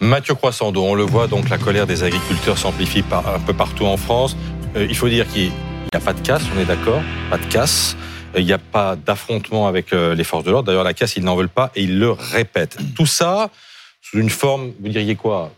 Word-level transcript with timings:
Mathieu 0.00 0.34
Croissando, 0.34 0.84
on 0.84 0.94
le 0.94 1.04
voit 1.04 1.26
donc, 1.26 1.48
la 1.48 1.56
colère 1.56 1.86
des 1.86 2.02
agriculteurs 2.02 2.58
s'amplifie 2.58 3.02
un 3.10 3.40
peu 3.40 3.54
partout 3.54 3.86
en 3.86 3.96
France. 3.96 4.36
Euh, 4.76 4.86
il 4.88 4.94
faut 4.94 5.08
dire 5.08 5.26
qu'il 5.28 5.48
n'y 5.48 5.96
a 5.96 6.00
pas 6.00 6.12
de 6.12 6.20
casse, 6.20 6.42
on 6.54 6.60
est 6.60 6.66
d'accord, 6.66 7.00
pas 7.30 7.38
de 7.38 7.46
casse. 7.46 7.96
Euh, 8.34 8.40
il 8.40 8.46
n'y 8.46 8.52
a 8.52 8.58
pas 8.58 8.94
d'affrontement 8.94 9.66
avec 9.66 9.92
euh, 9.92 10.14
les 10.14 10.24
forces 10.24 10.44
de 10.44 10.50
l'ordre. 10.50 10.66
D'ailleurs, 10.66 10.84
la 10.84 10.92
casse, 10.92 11.16
ils 11.16 11.24
n'en 11.24 11.34
veulent 11.34 11.48
pas 11.48 11.70
et 11.74 11.82
ils 11.82 11.98
le 11.98 12.10
répètent. 12.10 12.76
Tout 12.94 13.06
ça 13.06 13.50
sous 14.02 14.18
une 14.18 14.30
forme, 14.30 14.72
vous 14.80 14.88
diriez 14.88 15.16
quoi 15.16 15.50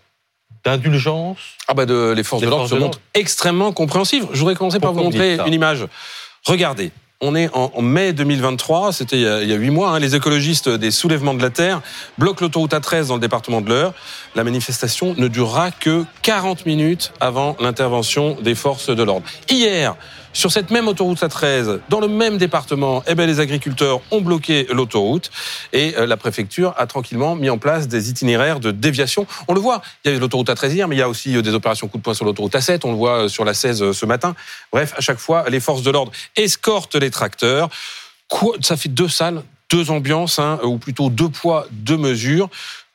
D'indulgence? 0.64 1.38
Ah 1.66 1.74
bah 1.74 1.86
de, 1.86 2.12
les 2.16 2.22
forces 2.22 2.42
de 2.42 2.48
l'ordre 2.48 2.68
se 2.68 2.74
montrent 2.74 3.00
extrêmement 3.14 3.72
compréhensives. 3.72 4.26
Je 4.32 4.38
voudrais 4.38 4.54
commencer 4.54 4.80
par 4.80 4.92
vous 4.92 5.02
montrer 5.02 5.36
une 5.46 5.52
image. 5.52 5.84
Regardez, 6.44 6.90
on 7.20 7.34
est 7.34 7.50
en, 7.52 7.82
mai 7.82 8.12
2023, 8.12 8.92
c'était 8.92 9.16
il 9.16 9.48
y 9.48 9.52
a 9.52 9.56
huit 9.56 9.70
mois. 9.70 9.90
Hein. 9.90 9.98
les 9.98 10.14
écologistes 10.14 10.68
des 10.68 10.92
soulèvements 10.92 11.34
de 11.34 11.42
la 11.42 11.50
terre 11.50 11.80
bloquent 12.16 12.44
l'autoroute 12.44 12.72
A13 12.72 13.08
dans 13.08 13.14
le 13.14 13.20
département 13.20 13.60
de 13.60 13.68
l'Eure. 13.68 13.92
La 14.36 14.44
manifestation 14.44 15.14
ne 15.16 15.26
durera 15.26 15.72
que 15.72 16.04
40 16.22 16.64
minutes 16.64 17.12
avant 17.18 17.56
l'intervention 17.58 18.36
des 18.40 18.54
forces 18.54 18.90
de 18.90 19.02
l'ordre. 19.02 19.26
Hier, 19.50 19.96
sur 20.38 20.52
cette 20.52 20.70
même 20.70 20.86
autoroute 20.86 21.18
A13, 21.18 21.80
dans 21.88 21.98
le 21.98 22.06
même 22.06 22.38
département, 22.38 23.02
eh 23.08 23.16
ben, 23.16 23.26
les 23.26 23.40
agriculteurs 23.40 24.00
ont 24.12 24.20
bloqué 24.20 24.68
l'autoroute 24.70 25.32
et 25.72 25.96
euh, 25.98 26.06
la 26.06 26.16
préfecture 26.16 26.74
a 26.76 26.86
tranquillement 26.86 27.34
mis 27.34 27.50
en 27.50 27.58
place 27.58 27.88
des 27.88 28.08
itinéraires 28.08 28.60
de 28.60 28.70
déviation. 28.70 29.26
On 29.48 29.54
le 29.54 29.58
voit, 29.58 29.82
il 30.04 30.08
y 30.08 30.10
avait 30.12 30.20
l'autoroute 30.20 30.48
A13 30.48 30.70
hier, 30.74 30.86
mais 30.86 30.94
il 30.94 31.00
y 31.00 31.02
a 31.02 31.08
aussi 31.08 31.36
euh, 31.36 31.42
des 31.42 31.54
opérations 31.54 31.88
coup 31.88 31.98
de 31.98 32.04
poing 32.04 32.14
sur 32.14 32.24
l'autoroute 32.24 32.52
A7. 32.52 32.82
On 32.84 32.92
le 32.92 32.96
voit 32.96 33.24
euh, 33.24 33.28
sur 33.28 33.44
la 33.44 33.52
16 33.52 33.90
ce 33.90 34.06
matin. 34.06 34.36
Bref, 34.70 34.94
à 34.96 35.00
chaque 35.00 35.18
fois, 35.18 35.44
les 35.50 35.58
forces 35.58 35.82
de 35.82 35.90
l'ordre 35.90 36.12
escortent 36.36 36.94
les 36.94 37.10
tracteurs. 37.10 37.68
Ça 38.60 38.76
fait 38.76 38.90
deux 38.90 39.08
salles, 39.08 39.42
deux 39.72 39.90
ambiances, 39.90 40.38
hein, 40.38 40.60
ou 40.62 40.78
plutôt 40.78 41.10
deux 41.10 41.30
poids, 41.30 41.66
deux 41.72 41.96
mesures. 41.96 42.48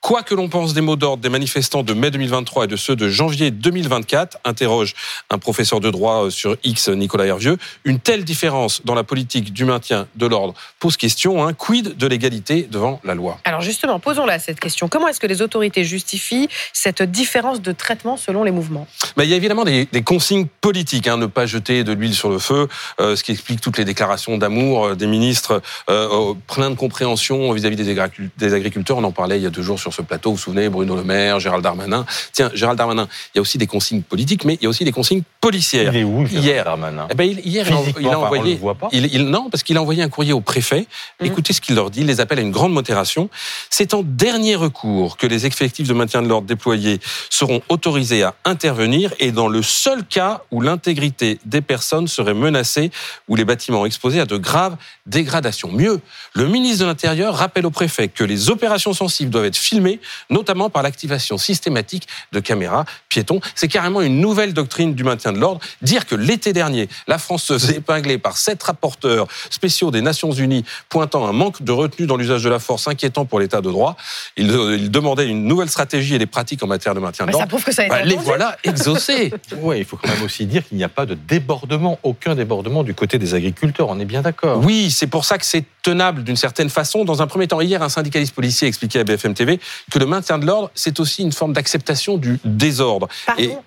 Quoi 0.03 0.21
que 0.21 0.35
l'on 0.35 0.49
pense 0.49 0.73
des 0.73 0.81
mots 0.81 0.97
d'ordre 0.97 1.23
des 1.23 1.29
manifestants 1.29 1.81
de 1.81 1.93
mai 1.93 2.11
2023 2.11 2.65
et 2.65 2.67
de 2.67 2.75
ceux 2.75 2.97
de 2.97 3.07
janvier 3.07 3.51
2024, 3.51 4.37
interroge 4.43 4.95
un 5.29 5.37
professeur 5.37 5.79
de 5.79 5.89
droit 5.89 6.25
euh, 6.25 6.29
sur 6.29 6.57
X, 6.65 6.89
Nicolas 6.89 7.25
Hervieux, 7.25 7.57
une 7.85 8.01
telle 8.01 8.25
différence 8.25 8.81
dans 8.83 8.95
la 8.95 9.05
politique 9.05 9.53
du 9.53 9.63
maintien 9.63 10.07
de 10.17 10.25
l'ordre 10.25 10.55
pose 10.81 10.97
question, 10.97 11.47
hein, 11.47 11.53
quid 11.53 11.95
de 11.95 12.05
l'égalité 12.05 12.67
devant 12.69 12.99
la 13.05 13.15
loi? 13.15 13.39
Alors 13.45 13.61
justement, 13.61 13.97
posons-la 14.01 14.39
cette 14.39 14.59
question. 14.59 14.89
Comment 14.89 15.07
est-ce 15.07 15.21
que 15.21 15.27
les 15.27 15.41
autorités 15.41 15.85
justifient 15.85 16.49
cette 16.73 17.01
différence 17.01 17.61
de 17.61 17.71
traitement 17.71 18.17
selon 18.17 18.43
les 18.43 18.51
mouvements? 18.51 18.87
Il 19.17 19.29
y 19.29 19.33
a 19.33 19.37
évidemment 19.37 19.63
des, 19.63 19.87
consignes 20.03 20.47
politiques, 20.59 21.07
hein, 21.07 21.15
ne 21.15 21.27
pas 21.27 21.45
jeter 21.45 21.85
de 21.85 21.93
l'huile 21.93 22.13
sur 22.13 22.29
le 22.29 22.39
feu, 22.39 22.67
euh, 22.99 23.15
ce 23.15 23.23
qui 23.23 23.31
explique 23.31 23.61
toutes 23.61 23.77
les 23.77 23.85
déclarations 23.85 24.37
d'amour 24.37 24.85
euh, 24.85 24.95
des 24.95 25.07
ministres, 25.07 25.61
plein 25.87 26.69
de 26.69 26.75
compréhension 26.75 27.53
vis-à-vis 27.53 27.77
des 27.77 28.53
agriculteurs. 28.53 28.97
On 28.97 29.03
en 29.05 29.13
parlait 29.13 29.37
il 29.37 29.43
y 29.43 29.47
a 29.47 29.49
deux 29.49 29.61
jours 29.61 29.79
sur 29.79 29.92
ce 29.93 30.01
plateau. 30.01 30.31
Vous 30.31 30.35
vous 30.35 30.41
souvenez, 30.41 30.69
Bruno 30.69 30.95
Le 30.95 31.03
Maire, 31.03 31.39
Gérald 31.39 31.63
Darmanin. 31.63 32.05
Tiens, 32.31 32.51
Gérald 32.53 32.77
Darmanin, 32.77 33.07
il 33.33 33.37
y 33.37 33.39
a 33.39 33.41
aussi 33.41 33.57
des 33.57 33.67
consignes 33.67 34.01
politiques, 34.01 34.45
mais 34.45 34.55
il 34.55 34.63
y 34.63 34.65
a 34.65 34.69
aussi 34.69 34.83
des 34.83 34.91
consignes 34.91 35.23
policières. 35.43 35.93
Il 35.93 35.99
est 35.99 36.03
où, 36.05 36.25
hier, 36.25 36.63
Darmanin 36.63 37.07
eh 37.11 37.15
ben, 37.15 37.37
Hier, 37.43 37.67
il 37.99 38.07
a, 38.07 38.17
envoyé. 38.17 38.57
Il, 38.93 39.25
non, 39.25 39.49
parce 39.49 39.61
qu'il 39.61 39.75
a 39.75 39.81
envoyé 39.81 40.01
un 40.01 40.07
courrier 40.07 40.31
au 40.31 40.39
préfet. 40.39 40.87
Mmh. 41.19 41.25
Écoutez 41.25 41.51
ce 41.51 41.59
qu'il 41.59 41.75
leur 41.75 41.91
dit. 41.91 41.99
Il 41.99 42.07
les 42.07 42.21
appelle 42.21 42.39
à 42.39 42.41
une 42.41 42.51
grande 42.51 42.71
modération. 42.71 43.29
C'est 43.69 43.93
en 43.93 44.03
dernier 44.03 44.55
recours 44.55 45.17
que 45.17 45.27
les 45.27 45.45
effectifs 45.45 45.85
de 45.85 45.93
maintien 45.93 46.21
de 46.21 46.29
l'ordre 46.29 46.47
déployés 46.47 47.01
seront 47.29 47.61
autorisés 47.67 48.23
à 48.23 48.35
intervenir 48.45 49.13
et 49.19 49.33
dans 49.33 49.49
le 49.49 49.61
seul 49.61 50.05
cas 50.05 50.43
où 50.49 50.61
l'intégrité 50.61 51.39
des 51.43 51.59
personnes 51.59 52.07
serait 52.07 52.33
menacée 52.33 52.89
ou 53.27 53.35
les 53.35 53.43
bâtiments 53.43 53.85
exposés 53.85 54.21
à 54.21 54.25
de 54.25 54.37
graves 54.37 54.77
dégradations. 55.07 55.71
Mieux, 55.73 55.99
le 56.35 56.47
ministre 56.47 56.83
de 56.83 56.85
l'Intérieur 56.85 57.35
rappelle 57.35 57.65
au 57.65 57.71
préfet 57.71 58.07
que 58.07 58.23
les 58.23 58.49
opérations 58.49 58.93
sensibles 58.93 59.29
doivent 59.29 59.45
être 59.45 59.57
filmées 59.57 59.99
notamment 60.29 60.69
par 60.69 60.83
l'activation 60.83 61.37
systématique 61.37 62.07
de 62.31 62.39
caméras 62.39 62.85
piétons. 63.09 63.41
C'est 63.55 63.67
carrément 63.67 64.01
une 64.01 64.21
nouvelle 64.21 64.53
doctrine 64.53 64.95
du 64.95 65.03
maintien 65.03 65.32
de 65.33 65.39
l'ordre. 65.39 65.59
Dire 65.81 66.05
que 66.05 66.15
l'été 66.15 66.53
dernier, 66.53 66.89
la 67.07 67.17
France 67.17 67.43
se 67.43 67.53
faisait 67.53 67.77
épingler 67.77 68.17
par 68.17 68.37
sept 68.37 68.61
rapporteurs 68.63 69.27
spéciaux 69.49 69.91
des 69.91 70.01
Nations 70.01 70.31
Unies 70.31 70.63
pointant 70.89 71.27
un 71.27 71.31
manque 71.33 71.61
de 71.61 71.71
retenue 71.71 72.07
dans 72.07 72.17
l'usage 72.17 72.43
de 72.43 72.49
la 72.49 72.59
force 72.59 72.87
inquiétant 72.87 73.25
pour 73.25 73.39
l'état 73.39 73.61
de 73.61 73.69
droit. 73.69 73.95
Ils, 74.37 74.51
il 74.77 74.91
demandaient 74.91 75.27
une 75.27 75.45
nouvelle 75.45 75.69
stratégie 75.69 76.15
et 76.15 76.19
des 76.19 76.25
pratiques 76.25 76.63
en 76.63 76.67
matière 76.67 76.95
de 76.95 76.99
maintien 76.99 77.25
de 77.25 77.31
l'ordre. 77.31 77.43
Ça 77.43 77.47
prouve 77.47 77.63
que 77.63 77.71
ça 77.71 77.83
a 77.83 77.85
été 77.85 77.95
bah, 77.95 78.03
Les 78.03 78.15
voilà 78.15 78.57
exaucés. 78.63 79.33
oui, 79.61 79.79
il 79.79 79.85
faut 79.85 79.97
quand 79.97 80.09
même 80.09 80.23
aussi 80.23 80.45
dire 80.45 80.65
qu'il 80.67 80.77
n'y 80.77 80.83
a 80.83 80.89
pas 80.89 81.05
de 81.05 81.15
débordement, 81.15 81.99
aucun 82.03 82.35
débordement 82.35 82.83
du 82.83 82.93
côté 82.93 83.17
des 83.17 83.33
agriculteurs. 83.33 83.89
On 83.89 83.99
est 83.99 84.05
bien 84.05 84.21
d'accord. 84.21 84.61
Oui, 84.63 84.91
c'est 84.91 85.07
pour 85.07 85.25
ça 85.25 85.37
que 85.37 85.45
c'est 85.45 85.65
tenable 85.81 86.23
d'une 86.23 86.35
certaine 86.35 86.69
façon. 86.69 87.05
Dans 87.05 87.21
un 87.21 87.27
premier 87.27 87.47
temps, 87.47 87.61
hier, 87.61 87.81
un 87.81 87.89
syndicaliste 87.89 88.33
policier 88.33 88.67
expliquait 88.67 88.99
à 88.99 89.03
BFM 89.03 89.33
TV 89.33 89.59
que 89.91 89.99
le 89.99 90.05
maintien 90.05 90.37
de 90.37 90.45
l'ordre, 90.45 90.71
c'est 90.75 90.99
aussi 90.99 91.21
une 91.21 91.31
forme 91.31 91.53
d'acceptation 91.53 92.17
du 92.17 92.39
désordre. 92.43 93.07
Pardon 93.25 93.63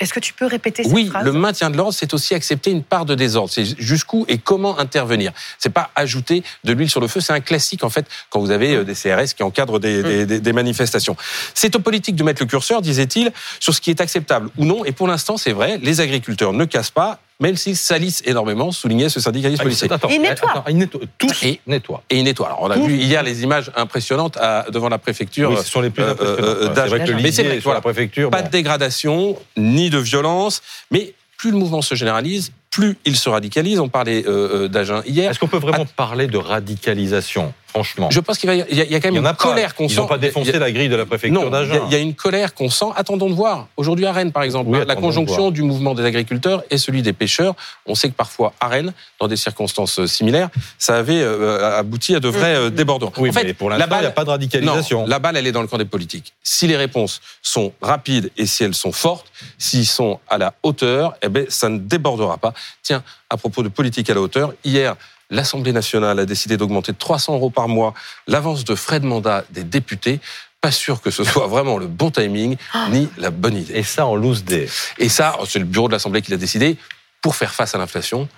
est-ce 0.00 0.14
que 0.14 0.20
tu 0.20 0.32
peux 0.32 0.46
répéter 0.46 0.82
cette 0.82 0.92
oui, 0.92 1.12
le 1.22 1.32
maintien 1.32 1.68
de 1.68 1.76
l'ordre, 1.76 1.92
c'est 1.92 2.14
aussi 2.14 2.34
accepter 2.34 2.70
une 2.70 2.82
part 2.82 3.04
de 3.04 3.14
désordre. 3.14 3.50
C'est 3.50 3.78
jusqu'où 3.78 4.24
et 4.28 4.38
comment 4.38 4.78
intervenir. 4.78 5.32
C'est 5.58 5.70
pas 5.70 5.90
ajouter 5.94 6.42
de 6.64 6.72
l'huile 6.72 6.88
sur 6.88 7.00
le 7.00 7.06
feu. 7.06 7.20
C'est 7.20 7.34
un 7.34 7.40
classique 7.40 7.84
en 7.84 7.90
fait 7.90 8.06
quand 8.30 8.40
vous 8.40 8.50
avez 8.50 8.76
euh, 8.76 8.84
des 8.84 8.94
CRS 8.94 9.34
qui 9.36 9.42
encadrent 9.42 9.78
des, 9.78 10.24
mm. 10.24 10.40
des 10.40 10.52
manifestations. 10.52 11.16
C'est 11.54 11.76
aux 11.76 11.80
politiques 11.80 12.16
de 12.16 12.24
mettre 12.24 12.42
le 12.42 12.46
curseur, 12.46 12.80
disait-il, 12.80 13.30
sur 13.60 13.74
ce 13.74 13.80
qui 13.80 13.90
est 13.90 14.00
acceptable 14.00 14.48
ou 14.56 14.64
non. 14.64 14.84
Et 14.86 14.92
pour 14.92 15.06
l'instant, 15.06 15.36
c'est 15.36 15.52
vrai, 15.52 15.78
les 15.82 16.00
agriculteurs 16.00 16.54
ne 16.54 16.64
cassent 16.64 16.90
pas 16.90 17.20
même 17.40 17.56
s'ils 17.56 17.76
salissent 17.76 18.22
énormément, 18.26 18.70
soulignait 18.70 19.08
ce 19.08 19.18
syndicaliste 19.18 19.60
ah, 19.60 19.64
policier. 19.64 19.88
il 20.10 20.20
nettoie. 20.20 20.64
il 20.68 20.76
nettoie. 20.76 21.00
Tous 21.18 21.42
et, 21.42 21.60
nettoient. 21.66 22.02
Et 22.10 22.18
il 22.18 22.24
nettoie. 22.24 22.48
Alors, 22.48 22.62
on 22.62 22.70
a 22.70 22.76
vu 22.76 22.96
hier 22.96 23.22
les 23.22 23.42
images 23.42 23.72
impressionnantes 23.76 24.38
devant 24.70 24.88
la 24.88 24.98
préfecture. 24.98 25.50
Oui, 25.50 25.56
ce 25.56 25.70
sont 25.70 25.80
les 25.80 25.90
plus 25.90 26.02
euh, 26.02 26.14
euh, 26.20 26.68
impressionnantes. 26.68 27.08
Euh, 27.08 27.18
mais 27.22 27.32
c'est 27.32 27.42
vrai, 27.42 27.74
la 27.74 27.80
préfecture. 27.80 28.30
Pas 28.30 28.42
de 28.42 28.50
dégradation, 28.50 29.38
ni 29.56 29.90
de 29.90 29.98
violence, 29.98 30.62
mais 30.90 31.14
plus 31.38 31.50
le 31.50 31.56
mouvement 31.56 31.80
se 31.80 31.94
généralise, 31.94 32.52
plus 32.70 32.98
il 33.06 33.16
se 33.16 33.28
radicalise. 33.28 33.80
On 33.80 33.88
parlait 33.88 34.24
euh, 34.26 34.68
d'Agen 34.68 35.02
hier. 35.06 35.30
Est-ce 35.30 35.38
qu'on 35.38 35.48
peut 35.48 35.58
vraiment 35.58 35.86
parler 35.96 36.26
de 36.26 36.36
radicalisation? 36.36 37.54
Franchement. 37.70 38.10
Je 38.10 38.18
pense 38.18 38.38
qu'il 38.38 38.50
y, 38.50 38.74
y, 38.74 38.94
a 38.94 39.00
quand 39.00 39.12
même 39.12 39.24
une 39.24 39.32
colère 39.34 39.76
qu'on 39.76 39.88
sent. 39.88 39.94
Ils 39.94 40.00
n'ont 40.00 40.06
pas 40.06 40.18
défoncé 40.18 40.58
la 40.58 40.72
grille 40.72 40.88
de 40.88 40.96
la 40.96 41.06
préfecture 41.06 41.50
d'Agen. 41.50 41.82
Il 41.86 41.92
y, 41.92 41.94
a 41.94 41.98
une 41.98 42.14
colère 42.14 42.52
qu'on 42.52 42.68
sent. 42.68 42.86
Attendons 42.96 43.28
de 43.28 43.34
voir. 43.34 43.68
Aujourd'hui 43.76 44.06
à 44.06 44.12
Rennes, 44.12 44.32
par 44.32 44.42
exemple, 44.42 44.76
la 44.84 44.96
conjonction 44.96 45.50
du 45.50 45.62
mouvement 45.62 45.94
des 45.94 46.04
agriculteurs 46.04 46.64
et 46.70 46.78
celui 46.78 47.02
des 47.02 47.12
pêcheurs. 47.12 47.54
On 47.86 47.94
sait 47.94 48.08
que 48.08 48.14
parfois 48.14 48.52
à 48.60 48.68
Rennes, 48.68 48.92
dans 49.20 49.28
des 49.28 49.36
circonstances 49.36 50.04
similaires, 50.06 50.48
ça 50.78 50.96
avait 50.96 51.22
euh, 51.22 51.78
abouti 51.78 52.14
à 52.14 52.20
de 52.20 52.28
vrais 52.28 52.56
euh, 52.56 52.70
débordements. 52.70 53.12
Oui, 53.18 53.30
en 53.30 53.32
fait, 53.32 53.44
mais 53.44 53.54
pour 53.54 53.70
l'instant, 53.70 53.86
il 53.96 54.00
n'y 54.00 54.06
a 54.06 54.10
pas 54.10 54.24
de 54.24 54.30
radicalisation. 54.30 55.02
Non, 55.02 55.06
la 55.06 55.18
balle, 55.20 55.36
elle 55.36 55.46
est 55.46 55.52
dans 55.52 55.62
le 55.62 55.68
camp 55.68 55.78
des 55.78 55.84
politiques. 55.84 56.32
Si 56.42 56.66
les 56.66 56.76
réponses 56.76 57.20
sont 57.40 57.72
rapides 57.80 58.30
et 58.36 58.46
si 58.46 58.64
elles 58.64 58.74
sont 58.74 58.92
fortes, 58.92 59.30
s'ils 59.58 59.86
sont 59.86 60.18
à 60.28 60.38
la 60.38 60.54
hauteur, 60.64 61.14
eh 61.22 61.28
ben, 61.28 61.46
ça 61.48 61.68
ne 61.68 61.78
débordera 61.78 62.38
pas. 62.38 62.52
Tiens, 62.82 63.04
à 63.28 63.36
propos 63.36 63.62
de 63.62 63.68
politique 63.68 64.10
à 64.10 64.14
la 64.14 64.20
hauteur, 64.20 64.54
hier, 64.64 64.96
l'Assemblée 65.30 65.72
nationale 65.72 66.18
a 66.18 66.26
décidé 66.26 66.56
d'augmenter 66.56 66.92
de 66.92 66.98
300 66.98 67.34
euros 67.34 67.50
par 67.50 67.68
mois 67.68 67.94
l'avance 68.26 68.64
de 68.64 68.74
frais 68.74 69.00
de 69.00 69.06
mandat 69.06 69.44
des 69.50 69.64
députés. 69.64 70.20
Pas 70.60 70.70
sûr 70.72 71.00
que 71.00 71.10
ce 71.10 71.24
soit 71.30 71.46
vraiment 71.46 71.78
le 71.78 71.86
bon 71.86 72.10
timing 72.10 72.56
ni 72.90 73.08
la 73.16 73.30
bonne 73.30 73.56
idée. 73.56 73.74
Et 73.74 73.82
ça 73.82 74.06
en 74.06 74.14
loose 74.14 74.44
des. 74.44 74.68
Et 74.98 75.08
ça, 75.08 75.38
c'est 75.46 75.58
le 75.58 75.64
bureau 75.64 75.88
de 75.88 75.92
l'Assemblée 75.92 76.22
qui 76.22 76.30
l'a 76.30 76.36
décidé 76.36 76.76
pour 77.22 77.36
faire 77.36 77.54
face 77.54 77.74
à 77.74 77.78
l'inflation. 77.78 78.28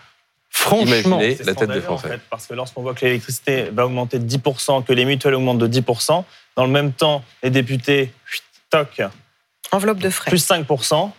Franchement, 0.51 1.19
la 1.19 1.55
tête 1.55 1.71
des 1.71 1.81
Français. 1.81 2.21
parce 2.29 2.47
que 2.47 2.53
lorsqu'on 2.53 2.83
voit 2.83 2.93
que 2.93 3.07
l'électricité 3.07 3.71
va 3.73 3.87
augmenter 3.87 4.19
de 4.19 4.29
10%, 4.29 4.85
que 4.85 4.93
les 4.93 5.07
mutuelles 5.07 5.35
augmentent 5.35 5.59
de 5.59 5.67
10%, 5.67 6.25
dans 6.57 6.67
le 6.67 6.71
même 6.71 6.93
temps, 6.93 7.25
les 7.43 7.49
députés, 7.49 8.13
toc. 8.69 9.01
Enveloppe 9.73 9.99
de 9.99 10.11
frais. 10.11 10.31
Plus 10.31 10.47
5%. 10.47 11.11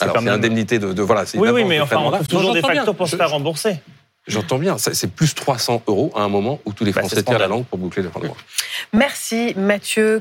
Alors, 0.00 0.16
c'est 0.18 0.24
l'indemnité 0.24 0.78
de, 0.78 0.92
de, 0.92 1.02
voilà. 1.02 1.24
Oui, 1.34 1.50
oui, 1.50 1.64
mais 1.64 1.80
enfin, 1.80 1.98
on 1.98 2.10
trouve 2.12 2.28
toujours 2.28 2.54
des 2.54 2.60
facteurs 2.60 2.94
pour 2.94 3.08
se 3.08 3.16
faire 3.16 3.30
rembourser. 3.30 3.80
J'entends 4.28 4.58
bien, 4.58 4.78
c'est 4.78 5.10
plus 5.10 5.34
300 5.34 5.82
euros 5.88 6.12
à 6.14 6.20
un 6.20 6.28
moment 6.28 6.60
où 6.64 6.72
tous 6.72 6.84
les 6.84 6.92
bah, 6.92 7.00
Français 7.00 7.22
tirent 7.22 7.40
la 7.40 7.48
langue 7.48 7.64
pour 7.64 7.78
boucler 7.78 8.02
leurs 8.02 8.12
droits. 8.12 8.36
Merci 8.92 9.54
Mathieu. 9.56 10.20